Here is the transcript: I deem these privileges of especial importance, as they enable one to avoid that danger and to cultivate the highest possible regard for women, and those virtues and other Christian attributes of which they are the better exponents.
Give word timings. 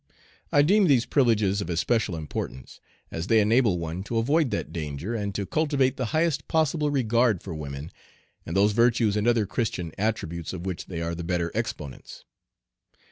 I 0.51 0.63
deem 0.63 0.87
these 0.87 1.05
privileges 1.05 1.61
of 1.61 1.69
especial 1.69 2.15
importance, 2.15 2.79
as 3.11 3.27
they 3.27 3.39
enable 3.39 3.77
one 3.77 4.01
to 4.05 4.17
avoid 4.17 4.49
that 4.49 4.73
danger 4.73 5.13
and 5.13 5.35
to 5.35 5.45
cultivate 5.45 5.95
the 5.95 6.05
highest 6.07 6.47
possible 6.47 6.89
regard 6.89 7.43
for 7.43 7.53
women, 7.53 7.91
and 8.43 8.57
those 8.57 8.71
virtues 8.71 9.15
and 9.15 9.27
other 9.27 9.45
Christian 9.45 9.91
attributes 9.99 10.53
of 10.53 10.65
which 10.65 10.87
they 10.87 11.01
are 11.01 11.13
the 11.13 11.23
better 11.23 11.51
exponents. 11.53 12.25